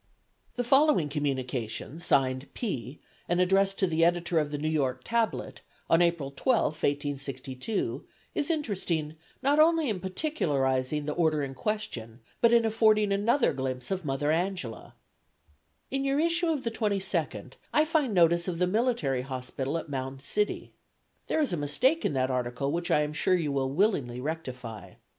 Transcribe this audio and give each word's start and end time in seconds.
'"The 0.55 0.63
following 0.63 1.09
communication, 1.09 1.99
signed 1.99 2.51
"P," 2.55 2.99
and 3.29 3.39
addressed 3.39 3.77
to 3.77 3.85
the 3.85 4.03
editor 4.03 4.39
of 4.39 4.49
the 4.49 4.57
New 4.57 4.67
York 4.67 5.01
Tablet, 5.03 5.61
on 5.91 6.01
April 6.01 6.31
12, 6.31 6.63
1862, 6.73 8.03
is 8.33 8.49
interesting, 8.49 9.15
not 9.43 9.59
only 9.59 9.89
in 9.89 9.99
particularizing 9.99 11.05
the 11.05 11.13
order 11.13 11.43
in 11.43 11.53
question, 11.53 12.19
but 12.41 12.51
in 12.51 12.65
affording 12.65 13.11
another 13.11 13.53
glimpse 13.53 13.91
of 13.91 14.03
Mother 14.03 14.31
Angela: 14.31 14.95
"In 15.91 16.03
your 16.03 16.17
issue 16.17 16.47
of 16.49 16.63
the 16.63 16.71
22d 16.71 17.53
I 17.71 17.85
find 17.85 18.09
a 18.09 18.13
notice 18.13 18.47
of 18.47 18.57
the 18.57 18.65
military 18.65 19.21
hospital 19.21 19.77
at 19.77 19.87
Mound 19.87 20.23
City. 20.23 20.73
There 21.27 21.41
is 21.41 21.53
a 21.53 21.57
mistake 21.57 22.03
in 22.03 22.13
that 22.13 22.31
article 22.31 22.71
which 22.71 22.89
I 22.89 23.01
am 23.01 23.13
sure 23.13 23.35
you 23.35 23.51
will 23.51 23.69
willingly 23.71 24.19
rectify. 24.19 24.93